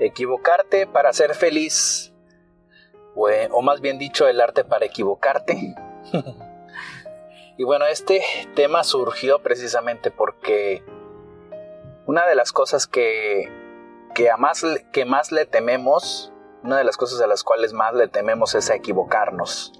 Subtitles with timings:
[0.00, 2.12] Equivocarte para ser feliz.
[3.14, 5.74] O, más bien dicho, el arte para equivocarte.
[7.58, 8.22] y bueno, este
[8.54, 10.82] tema surgió precisamente porque
[12.06, 13.48] una de las cosas que,
[14.14, 16.32] que, más, que más le tememos,
[16.64, 19.72] una de las cosas a las cuales más le tememos es a equivocarnos.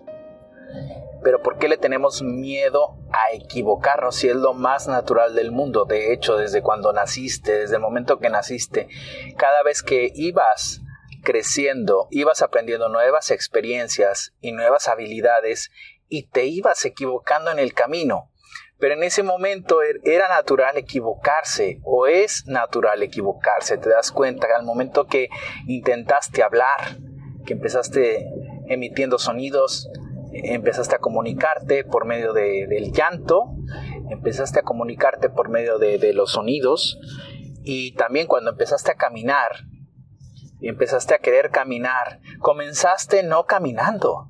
[1.23, 5.85] Pero ¿por qué le tenemos miedo a equivocarnos si es lo más natural del mundo?
[5.85, 8.89] De hecho, desde cuando naciste, desde el momento que naciste,
[9.37, 10.81] cada vez que ibas
[11.23, 15.71] creciendo, ibas aprendiendo nuevas experiencias y nuevas habilidades
[16.09, 18.31] y te ibas equivocando en el camino.
[18.79, 23.77] Pero en ese momento er, era natural equivocarse o es natural equivocarse.
[23.77, 25.29] Te das cuenta al momento que
[25.67, 26.97] intentaste hablar,
[27.45, 28.27] que empezaste
[28.69, 29.91] emitiendo sonidos,
[30.33, 33.57] empezaste a comunicarte por medio del llanto,
[34.11, 36.99] empezaste a comunicarte por medio de, los sonidos
[37.63, 39.65] y también cuando empezaste a caminar
[40.61, 44.29] y empezaste a querer caminar, comenzaste no caminando,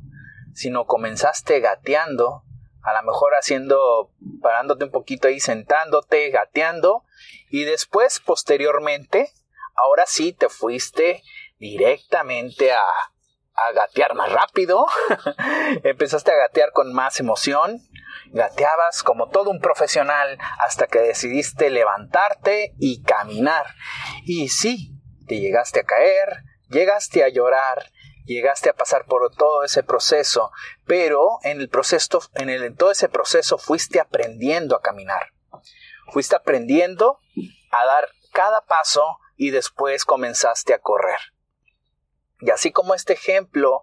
[0.54, 2.44] sino comenzaste gateando,
[2.82, 7.04] a lo mejor haciendo, parándote un poquito ahí, sentándote, gateando,
[7.50, 9.32] y después, posteriormente,
[9.74, 11.22] ahora sí te fuiste
[11.58, 12.80] directamente a,
[13.74, 14.86] gatear más rápido,
[15.84, 17.80] empezaste a gatear con más emoción,
[18.32, 23.66] gateabas como todo un profesional hasta que decidiste levantarte y caminar.
[24.24, 24.94] Y sí,
[25.26, 27.90] te llegaste a caer, llegaste a llorar,
[28.24, 30.50] llegaste a pasar por todo ese proceso,
[30.86, 35.32] pero en el proceso, en, en todo ese proceso fuiste aprendiendo a caminar.
[36.12, 37.18] Fuiste aprendiendo
[37.70, 41.18] a dar cada paso y después comenzaste a correr.
[42.40, 43.82] Y así como este ejemplo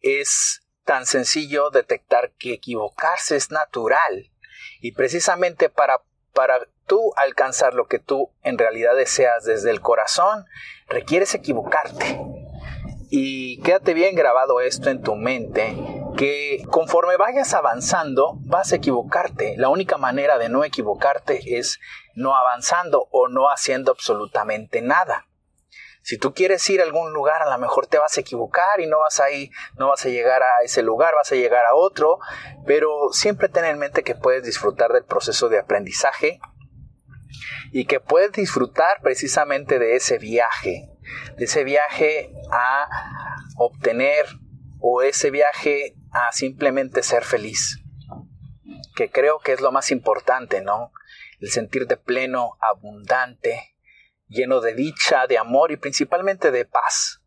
[0.00, 4.30] es tan sencillo detectar que equivocarse es natural
[4.80, 6.02] y precisamente para,
[6.34, 10.44] para tú alcanzar lo que tú en realidad deseas desde el corazón,
[10.88, 12.20] requieres equivocarte.
[13.08, 15.76] Y quédate bien grabado esto en tu mente,
[16.16, 19.54] que conforme vayas avanzando vas a equivocarte.
[19.56, 21.78] La única manera de no equivocarte es
[22.14, 25.28] no avanzando o no haciendo absolutamente nada.
[26.04, 28.86] Si tú quieres ir a algún lugar, a lo mejor te vas a equivocar y
[28.86, 31.74] no vas a ir, no vas a llegar a ese lugar, vas a llegar a
[31.74, 32.18] otro,
[32.66, 36.40] pero siempre ten en mente que puedes disfrutar del proceso de aprendizaje
[37.72, 40.90] y que puedes disfrutar precisamente de ese viaje,
[41.38, 42.86] de ese viaje a
[43.56, 44.26] obtener
[44.80, 47.78] o ese viaje a simplemente ser feliz,
[48.94, 50.92] que creo que es lo más importante, ¿no?
[51.40, 53.73] El sentirte pleno, abundante,
[54.34, 57.22] lleno de dicha, de amor y principalmente de paz.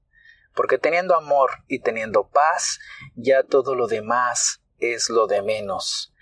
[0.53, 2.79] Porque teniendo amor y teniendo paz,
[3.15, 6.13] ya todo lo demás es lo de menos.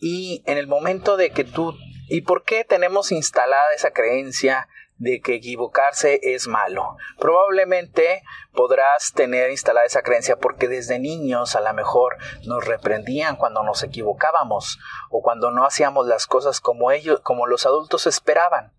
[0.00, 1.76] Y en el momento de que tú...
[2.08, 6.96] ¿Y por qué tenemos instalada esa creencia de que equivocarse es malo.
[7.18, 8.22] Probablemente
[8.52, 12.16] podrás tener instalada esa creencia porque desde niños a lo mejor
[12.46, 14.78] nos reprendían cuando nos equivocábamos
[15.10, 18.72] o cuando no hacíamos las cosas como ellos, como los adultos esperaban.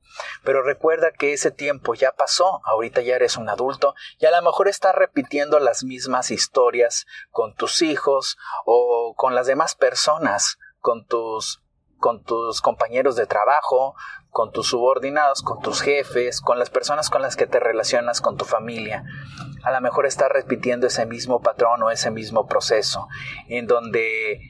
[0.43, 4.41] Pero recuerda que ese tiempo ya pasó, ahorita ya eres un adulto y a lo
[4.41, 11.05] mejor estás repitiendo las mismas historias con tus hijos o con las demás personas, con
[11.05, 11.64] tus
[11.97, 13.95] con tus compañeros de trabajo,
[14.29, 18.37] con tus subordinados, con tus jefes, con las personas con las que te relacionas, con
[18.37, 19.03] tu familia.
[19.63, 23.07] A lo mejor estás repitiendo ese mismo patrón o ese mismo proceso,
[23.47, 24.41] en donde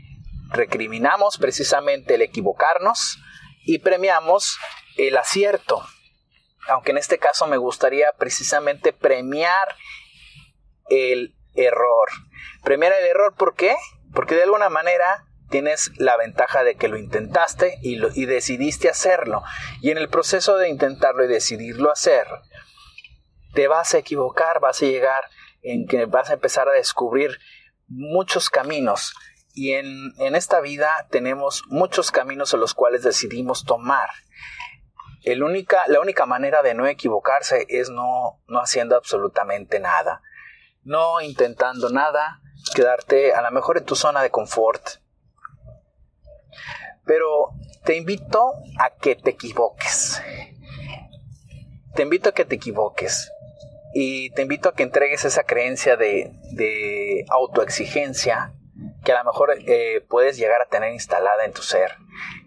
[0.50, 3.19] recriminamos precisamente el equivocarnos
[3.63, 4.57] y premiamos
[4.97, 5.83] el acierto.
[6.67, 9.75] Aunque en este caso me gustaría precisamente premiar
[10.89, 12.09] el error.
[12.63, 13.75] Premiar el error, ¿por qué?
[14.13, 19.44] Porque de alguna manera tienes la ventaja de que lo intentaste y, decidiste hacerlo.
[19.81, 22.28] Y en el proceso de intentarlo y decidirlo hacer,
[23.53, 25.23] te vas a equivocar, vas a llegar
[25.61, 27.39] en que vas a empezar a descubrir
[27.88, 29.13] muchos caminos.
[29.53, 34.09] Y en, en esta vida tenemos muchos caminos en los cuales decidimos tomar.
[35.25, 40.21] La única manera de no equivocarse es no, no haciendo absolutamente nada.
[40.83, 42.42] No intentando nada,
[42.75, 45.00] quedarte a lo mejor en tu zona de confort,
[47.06, 47.52] pero
[47.84, 50.22] te invito a que te equivoques.
[51.96, 53.31] Te invito a que te equivoques.
[53.94, 58.54] Y te invito a que entregues esa creencia de, autoexigencia
[59.06, 61.92] que a lo mejor eh, puedes llegar a tener instalada en tu ser,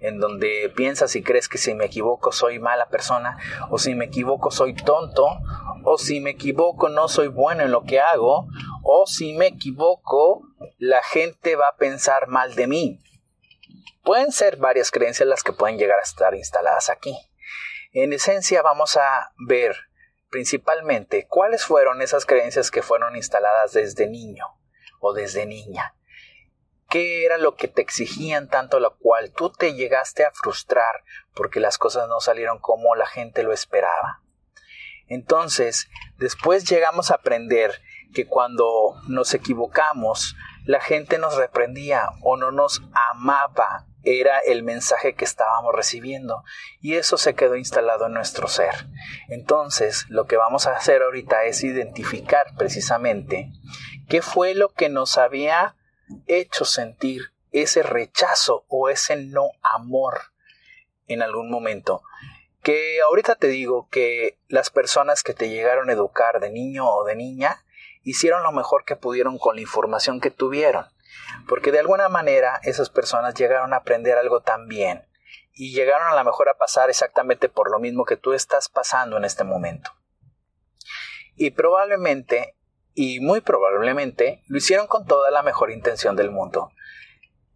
[0.00, 3.38] en donde piensas y crees que si me equivoco soy mala persona,
[3.70, 5.24] o si me equivoco soy tonto,
[5.84, 8.48] o si me equivoco no soy bueno en lo que hago,
[8.82, 10.42] o si me equivoco
[10.78, 13.00] la gente va a pensar mal de mí.
[14.08, 17.14] Pueden ser varias creencias las que pueden llegar a estar instaladas aquí.
[17.92, 19.76] En esencia vamos a ver
[20.30, 24.46] principalmente, ¿cuáles fueron esas creencias que fueron instaladas desde niño
[25.00, 25.94] o desde niña?
[26.88, 31.60] ¿Qué era lo que te exigían tanto lo cual tú te llegaste a frustrar porque
[31.60, 34.22] las cosas no salieron como la gente lo esperaba?
[35.06, 37.82] Entonces, después llegamos a aprender
[38.14, 40.34] que cuando nos equivocamos,
[40.64, 46.44] la gente nos reprendía o no nos amaba era el mensaje que estábamos recibiendo
[46.80, 48.86] y eso se quedó instalado en nuestro ser.
[49.28, 53.50] Entonces, lo que vamos a hacer ahorita es identificar precisamente
[54.08, 55.76] qué fue lo que nos había
[56.26, 60.20] hecho sentir ese rechazo o ese no amor
[61.06, 62.02] en algún momento.
[62.62, 67.04] Que ahorita te digo que las personas que te llegaron a educar de niño o
[67.04, 67.64] de niña
[68.02, 70.86] hicieron lo mejor que pudieron con la información que tuvieron
[71.48, 75.06] porque de alguna manera esas personas llegaron a aprender algo también
[75.52, 79.16] y llegaron a lo mejor a pasar exactamente por lo mismo que tú estás pasando
[79.16, 79.90] en este momento.
[81.34, 82.56] Y probablemente,
[82.94, 86.70] y muy probablemente, lo hicieron con toda la mejor intención del mundo.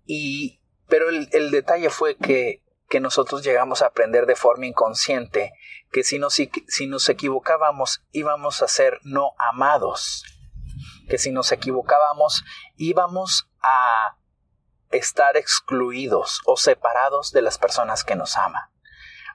[0.05, 5.53] Y, pero el, el detalle fue que, que, nosotros llegamos a aprender de forma inconsciente
[5.93, 10.25] que si nos, si nos equivocábamos íbamos a ser no amados
[11.09, 12.45] que si nos equivocábamos
[12.77, 14.17] íbamos a
[14.91, 18.63] estar excluidos o separados de las personas que nos aman,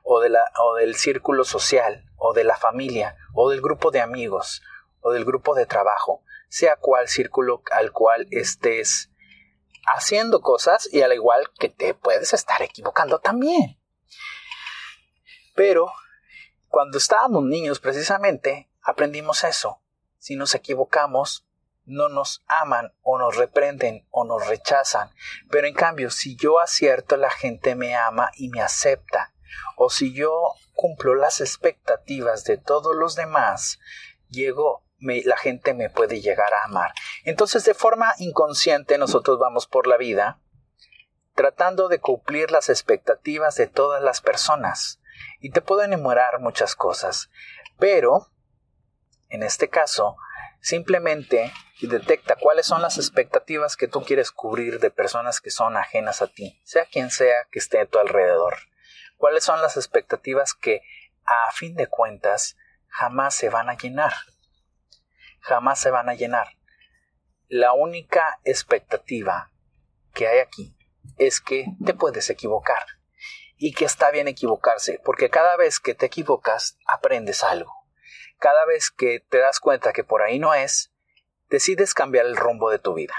[0.04, 4.02] o, de la, o del círculo social, o de la familia, o del grupo de
[4.02, 4.62] amigos,
[5.02, 9.12] o del grupo de trabajo, sea cual círculo al cual estés
[9.86, 13.80] haciendo cosas y al igual que te puedes estar equivocando también.
[15.56, 15.92] Pero
[16.68, 19.82] cuando estábamos niños precisamente aprendimos eso.
[20.20, 21.47] Si nos equivocamos,
[21.88, 25.10] no nos aman o nos reprenden o nos rechazan.
[25.50, 29.34] Pero en cambio, si yo acierto, la gente me ama y me acepta.
[29.78, 33.80] O si yo cumplo las expectativas de todos los demás,
[34.30, 36.92] llego, la gente me puede llegar a amar.
[37.24, 40.40] Entonces, de forma inconsciente, nosotros vamos por la vida
[41.36, 45.00] tratando de cumplir las expectativas de todas las personas.
[45.40, 47.30] Y te puedo enumerar muchas cosas.
[47.78, 48.32] Pero,
[49.30, 50.18] en este caso,
[50.68, 56.22] Simplemente detecta cuáles son las expectativas que tú quieres cubrir de personas que son ajenas
[56.22, 58.58] a ti, sea quien sea que esté a tu alrededor.
[59.16, 60.82] Cuáles son las expectativas que,
[61.24, 62.58] a fin de cuentas,
[62.90, 64.12] jamás se van a llenar.
[65.40, 66.50] Jamás se van a llenar.
[67.48, 69.54] La única expectativa
[70.14, 70.76] que hay aquí
[71.18, 72.86] es que te puedes equivocar
[73.56, 77.77] y que está bien equivocarse, porque cada vez que te equivocas aprendes algo
[78.40, 80.94] cada vez que te das cuenta que por ahí no es,
[81.50, 83.16] decides cambiar el rumbo de tu vida.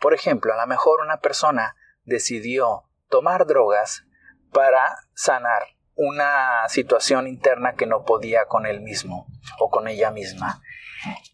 [0.00, 4.04] Por ejemplo, a lo mejor una persona decidió tomar drogas
[4.52, 5.64] para sanar
[5.94, 9.26] una situación interna que no podía con él mismo
[9.58, 10.62] o con ella misma.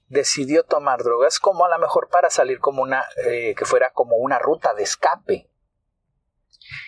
[0.09, 4.17] Decidió tomar drogas como a lo mejor para salir como una eh, que fuera como
[4.17, 5.51] una ruta de escape.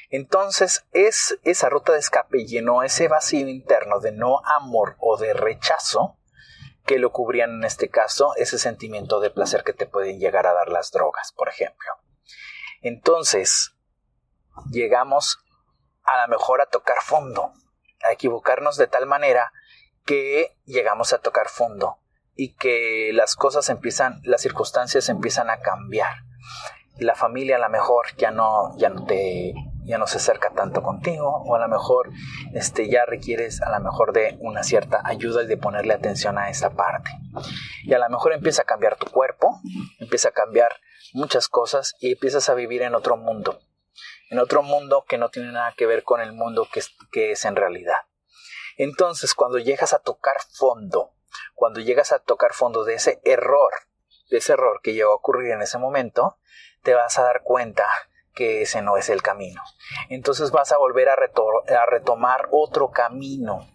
[0.09, 5.33] Entonces es esa ruta de escape llenó ese vacío interno de no amor o de
[5.33, 6.19] rechazo
[6.91, 10.55] que lo cubrían en este caso ese sentimiento de placer que te pueden llegar a
[10.55, 11.89] dar las drogas, por ejemplo.
[12.83, 13.77] Entonces,
[14.73, 15.39] llegamos
[16.03, 17.53] a lo mejor a tocar fondo,
[18.03, 19.53] a equivocarnos de tal manera
[20.05, 22.01] que llegamos a tocar fondo
[22.35, 26.25] y que las cosas empiezan, las circunstancias empiezan a cambiar.
[26.99, 29.55] La familia a lo mejor ya no, ya no te
[29.91, 32.11] ya no se acerca tanto contigo o a lo mejor
[32.55, 36.49] este, ya requieres a lo mejor de una cierta ayuda y de ponerle atención a
[36.49, 37.11] esa parte.
[37.83, 39.61] Y a lo mejor empieza a cambiar tu cuerpo,
[39.99, 40.81] empieza a cambiar
[41.13, 43.61] muchas cosas y empiezas a vivir en otro mundo,
[44.31, 47.33] en otro mundo que no tiene nada que ver con el mundo que es, que
[47.33, 47.99] es en realidad.
[48.77, 51.15] Entonces, cuando llegas a tocar fondo,
[51.55, 53.73] cuando llegas a tocar fondo de ese error,
[54.31, 56.39] de ese error que llegó a ocurrir en ese momento,
[56.83, 57.87] te vas a dar cuenta
[58.35, 59.61] que ese no es el camino.
[60.09, 61.17] Entonces vas a volver a,
[61.87, 63.69] retomar otro camino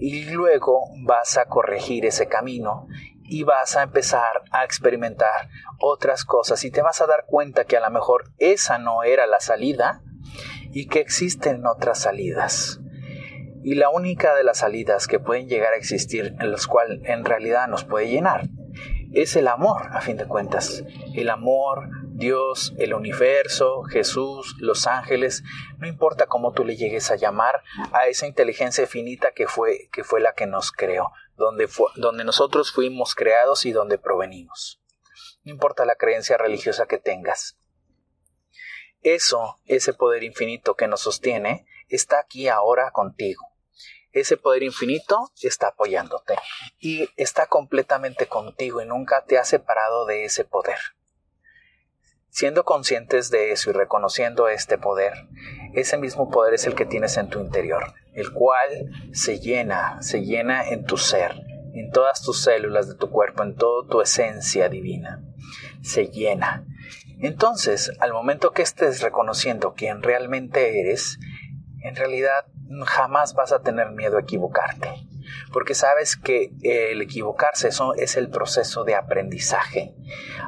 [0.00, 2.86] y luego vas a corregir ese camino
[3.24, 7.76] y vas a empezar a experimentar otras cosas y te vas a dar cuenta que
[7.76, 10.02] a lo mejor esa no era la salida
[10.72, 12.80] y que existen otras salidas.
[13.62, 17.24] Y la única de las salidas que pueden llegar a existir en las cuales en
[17.24, 18.48] realidad nos puede llenar
[19.12, 20.84] es el amor, a fin de cuentas.
[21.14, 25.44] El amor Dios, el universo, Jesús, los ángeles,
[25.78, 30.02] no importa cómo tú le llegues a llamar a esa inteligencia finita que fue, que
[30.02, 34.82] fue la que nos creó, donde, donde nosotros fuimos creados y donde provenimos.
[35.44, 37.56] No importa la creencia religiosa que tengas.
[39.02, 43.44] Eso, ese poder infinito que nos sostiene, está aquí ahora contigo.
[44.10, 46.36] ese poder infinito está apoyándote
[46.80, 50.78] y está completamente contigo y nunca te ha separado de ese poder.
[52.38, 55.26] Siendo conscientes de eso y reconociendo este poder,
[55.74, 60.24] ese mismo poder es el que tienes en tu interior, el cual se llena, se
[60.24, 61.34] llena en tu ser,
[61.74, 65.20] en todas tus células de tu cuerpo, en toda tu esencia divina.
[65.82, 66.64] Se llena.
[67.18, 71.18] Entonces, al momento que estés reconociendo quién realmente eres,
[71.82, 72.46] en realidad
[72.86, 74.94] jamás vas a tener miedo a equivocarte,
[75.52, 79.94] porque sabes que el equivocarse es el proceso de aprendizaje.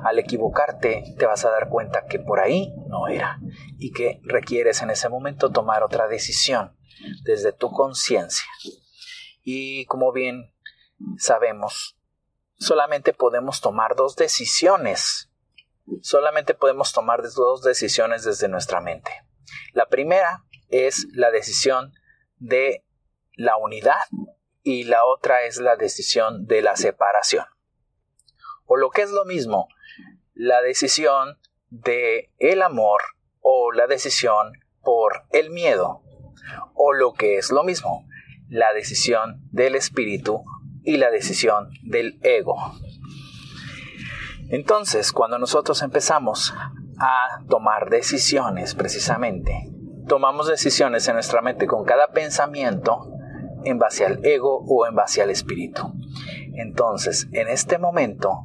[0.05, 3.39] Al equivocarte te vas a dar cuenta que por ahí no era
[3.79, 6.77] y que requieres en ese momento tomar otra decisión
[7.25, 8.49] desde tu conciencia.
[9.43, 10.53] Y como bien
[11.19, 11.99] sabemos,
[12.59, 15.31] solamente podemos tomar dos decisiones.
[16.03, 19.11] Solamente podemos tomar dos decisiones desde nuestra mente.
[19.73, 21.93] La primera es la decisión
[22.37, 22.85] de
[23.35, 24.01] la unidad
[24.71, 27.45] y la otra es la decisión de la separación.
[28.67, 29.67] O lo que es lo mismo,
[30.33, 33.01] la decisión de el amor
[33.41, 36.03] o la decisión por el miedo.
[36.75, 38.07] O lo que es lo mismo,
[38.49, 40.45] la decisión del espíritu
[40.85, 42.57] y la decisión del ego.
[44.51, 46.55] Entonces, cuando nosotros empezamos
[47.01, 49.69] a tomar decisiones precisamente,
[50.07, 53.17] tomamos decisiones en nuestra mente con cada pensamiento
[53.65, 55.93] en base al ego o en base al espíritu.
[56.55, 58.45] Entonces, en este momento,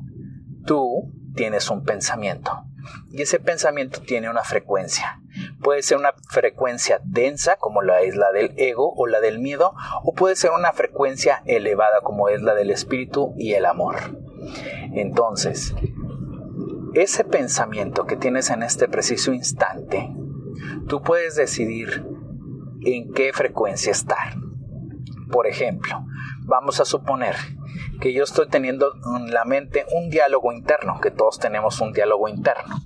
[0.65, 2.63] tú tienes un pensamiento
[3.11, 5.21] y ese pensamiento tiene una frecuencia.
[5.61, 9.73] Puede ser una frecuencia densa como la es la del ego o la del miedo
[10.03, 13.95] o puede ser una frecuencia elevada como es la del espíritu y el amor.
[14.93, 15.75] Entonces,
[16.93, 20.15] ese pensamiento que tienes en este preciso instante
[20.87, 22.05] tú puedes decidir
[22.81, 24.35] en qué frecuencia estar.
[25.31, 26.05] Por ejemplo,
[26.41, 27.35] vamos a suponer
[27.99, 32.27] que yo estoy teniendo en la mente un diálogo interno, que todos tenemos un diálogo
[32.27, 32.81] interno.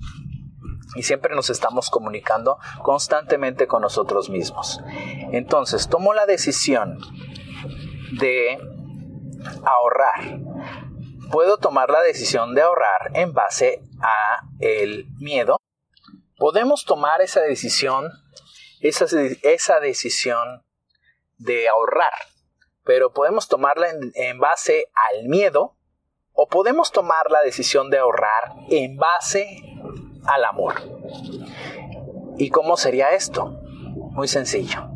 [0.96, 4.80] Y siempre nos estamos comunicando constantemente con nosotros mismos.
[5.32, 6.98] Entonces, tomo la decisión
[8.18, 8.58] de
[9.64, 10.40] ahorrar.
[11.30, 15.60] Puedo tomar la decisión de ahorrar en base a el miedo
[16.40, 18.10] podemos tomar esa decisión,
[18.80, 19.04] esa,
[19.42, 20.64] esa decisión
[21.40, 22.12] de ahorrar,
[22.84, 25.76] pero podemos tomarla en, base al miedo
[26.32, 29.62] o podemos tomar la decisión de ahorrar en base
[30.26, 30.74] al amor.
[32.36, 33.58] ¿Y cómo sería esto?
[34.12, 34.88] Muy sencillo.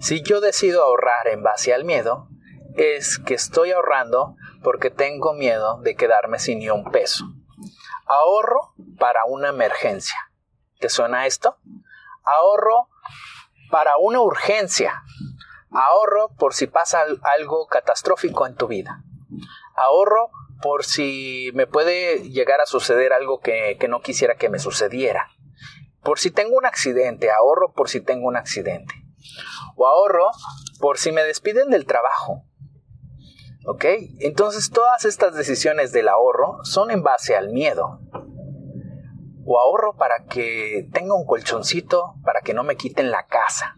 [0.00, 2.28] Si yo decido ahorrar en base al miedo,
[2.76, 7.26] es que estoy ahorrando porque tengo miedo de quedarme sin ni un peso.
[8.06, 10.16] Ahorro para una emergencia.
[10.78, 11.58] ¿Te suena esto?
[12.24, 12.88] Ahorro
[13.70, 15.03] para una urgencia.
[15.74, 19.02] Ahorro por si pasa algo catastrófico en tu vida.
[19.74, 20.30] Ahorro
[20.62, 25.28] por si me puede llegar a suceder algo que, no quisiera que me sucediera.
[26.02, 28.94] Por si tengo un accidente, ahorro por si tengo un accidente.
[29.76, 30.30] O ahorro
[30.78, 32.44] por si me despiden del trabajo.
[33.66, 33.84] ¿Ok?
[34.20, 38.00] Entonces todas estas decisiones del ahorro son en base al miedo
[39.46, 43.76] o ahorro para que tenga un colchoncito para que no me quiten la casa,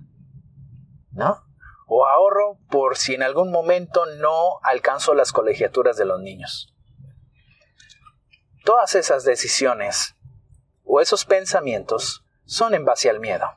[1.12, 1.45] ¿no?
[1.86, 6.74] O ahorro por si en algún momento no alcanzo las colegiaturas de los niños.
[8.64, 10.16] Todas esas decisiones
[10.84, 13.48] o esos pensamientos son en base al miedo.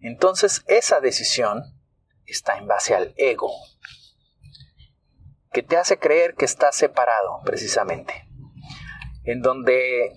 [0.00, 1.62] Entonces esa decisión
[2.26, 3.52] está en base al ego,
[5.52, 8.28] que te hace creer que estás separado precisamente,
[9.24, 10.12] en donde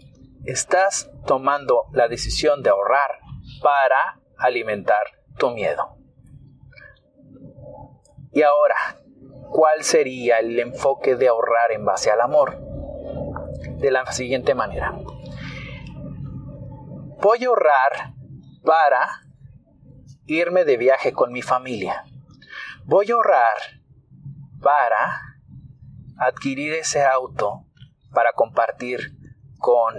[0.45, 3.19] estás tomando la decisión de ahorrar
[3.61, 5.03] para alimentar
[5.37, 5.97] tu miedo.
[8.35, 8.75] Y ahora,
[9.49, 12.59] ¿cuál sería el enfoque de ahorrar en base al amor?
[13.77, 14.93] De la siguiente manera.
[17.21, 18.13] Voy a ahorrar
[18.61, 19.21] para
[20.25, 22.03] irme de viaje con mi familia.
[22.83, 23.55] Voy a ahorrar
[24.61, 25.21] para
[26.17, 27.65] adquirir ese auto
[28.13, 29.17] para compartir
[29.59, 29.95] con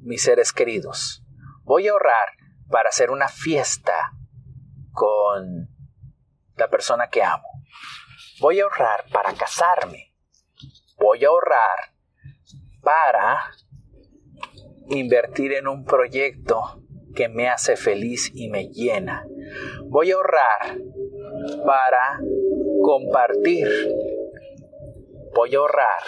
[0.00, 1.24] mis seres queridos.
[1.62, 2.30] Voy a ahorrar
[2.68, 4.14] para hacer una fiesta
[4.90, 5.68] con
[6.56, 7.51] la persona que amo.
[8.40, 10.14] Voy a ahorrar para casarme.
[10.98, 11.94] Voy a ahorrar
[12.82, 13.52] para
[14.88, 16.82] invertir en un proyecto
[17.14, 19.26] que me hace feliz y me llena.
[19.84, 20.78] Voy a ahorrar
[21.64, 22.20] para
[22.82, 23.68] compartir.
[25.34, 26.02] Voy a ahorrar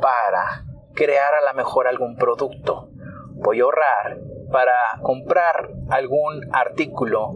[0.00, 2.90] para crear a lo mejor algún producto.
[3.32, 4.18] Voy a ahorrar
[4.50, 7.34] para comprar algún artículo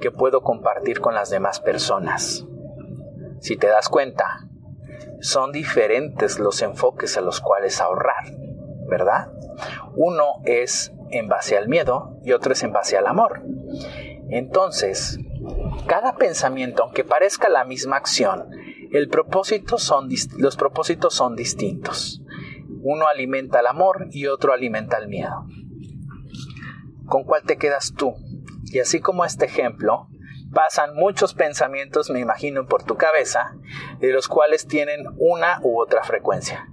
[0.00, 2.46] que puedo compartir con las demás personas.
[3.40, 4.48] Si te das cuenta,
[5.20, 8.24] son diferentes los enfoques a los cuales ahorrar,
[8.88, 9.32] ¿verdad?
[9.96, 13.42] Uno es en base al miedo y otro es en base al amor.
[14.30, 15.18] Entonces,
[15.86, 18.50] cada pensamiento, aunque parezca la misma acción,
[18.92, 22.22] el propósito son, los propósitos son distintos.
[22.82, 25.46] Uno alimenta el amor y otro alimenta el miedo.
[27.06, 28.14] ¿Con cuál te quedas tú?
[28.70, 30.08] Y así como este ejemplo,
[30.52, 33.56] pasan muchos pensamientos, me imagino, por tu cabeza,
[34.00, 36.68] de los cuales tienen una u otra frecuencia.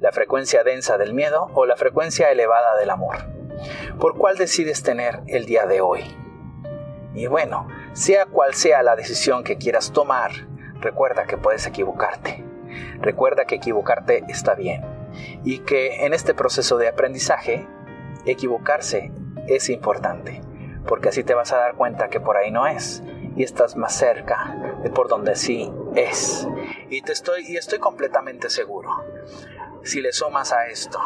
[0.00, 3.16] La frecuencia densa del miedo o la frecuencia elevada del amor.
[3.98, 6.04] ¿Por cuál decides tener el día de hoy?
[7.14, 10.30] Y bueno, sea cual sea la decisión que quieras tomar,
[10.80, 12.44] recuerda que puedes equivocarte.
[13.00, 14.82] Recuerda que equivocarte está bien
[15.44, 17.66] y que en este proceso de aprendizaje,
[18.26, 19.10] equivocarse
[19.48, 20.40] es importante,
[20.90, 23.04] porque así te vas a dar cuenta que por ahí no es
[23.36, 26.48] y estás más cerca de por donde sí es.
[26.88, 28.90] Y te estoy y estoy completamente seguro.
[29.84, 31.00] Si le sumas a esto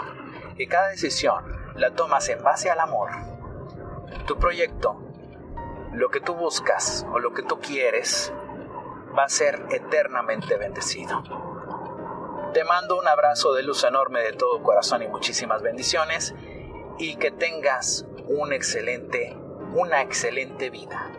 [0.56, 3.10] que cada decisión la tomas en base al amor,
[4.26, 4.96] tu proyecto,
[5.92, 8.32] lo que tú buscas o lo que tú quieres
[9.16, 11.22] va a ser eternamente bendecido.
[12.54, 16.34] Te mando un abrazo de luz enorme de todo corazón y muchísimas bendiciones
[16.96, 19.36] y que tengas un excelente,
[19.74, 21.10] una excelente vida.